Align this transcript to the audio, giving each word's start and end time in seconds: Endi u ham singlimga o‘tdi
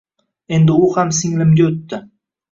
Endi 0.55 0.77
u 0.87 0.87
ham 0.95 1.11
singlimga 1.17 1.67
o‘tdi 1.73 2.01